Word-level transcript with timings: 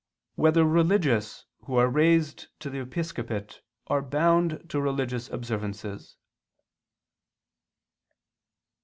8] 0.35 0.41
Whether 0.41 0.65
Religious 0.65 1.45
Who 1.65 1.75
Are 1.75 1.87
Raised 1.87 2.47
to 2.61 2.71
the 2.71 2.79
Episcopate 2.79 3.61
Are 3.85 4.01
Bound 4.01 4.65
to 4.69 4.81
Religious 4.81 5.29
Observances? 5.29 6.17